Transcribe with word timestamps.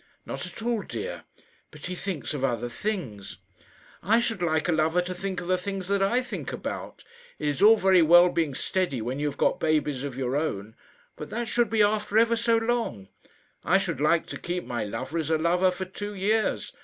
"Not 0.25 0.47
at 0.47 0.63
all, 0.63 0.81
dear; 0.81 1.25
but 1.69 1.85
he 1.85 1.93
thinks 1.93 2.33
of 2.33 2.43
other 2.43 2.69
things." 2.69 3.37
"I 4.01 4.19
should 4.19 4.41
like 4.41 4.67
a 4.67 4.71
lover 4.71 4.99
to 4.99 5.13
think 5.13 5.39
of 5.41 5.47
the 5.47 5.59
things 5.59 5.87
that 5.89 6.01
I 6.01 6.23
think 6.23 6.51
about. 6.51 7.03
It 7.37 7.47
is 7.47 7.61
all 7.61 7.77
very 7.77 8.01
well 8.01 8.29
being 8.29 8.55
steady 8.55 8.99
when 8.99 9.19
you 9.19 9.27
have 9.27 9.37
got 9.37 9.59
babies 9.59 10.03
of 10.03 10.17
your 10.17 10.35
own; 10.35 10.75
but 11.15 11.29
that 11.29 11.47
should 11.47 11.69
be 11.69 11.83
after 11.83 12.17
ever 12.17 12.35
so 12.35 12.57
long. 12.57 13.09
I 13.63 13.77
should 13.77 14.01
like 14.01 14.25
to 14.29 14.39
keep 14.39 14.65
my 14.65 14.83
lover 14.83 15.19
as 15.19 15.29
a 15.29 15.37
lover 15.37 15.69
for 15.69 15.85
two 15.85 16.15
years. 16.15 16.73